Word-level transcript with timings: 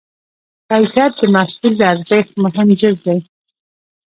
کیفیت 0.69 1.11
د 1.19 1.21
محصول 1.35 1.73
د 1.77 1.81
ارزښت 1.93 2.31
مهم 2.43 2.67
جز 2.79 2.95
دی. 3.05 3.17